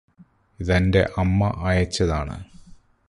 [0.59, 2.37] ഇതെന്റെ അമ്മ അയച്ചതാണ്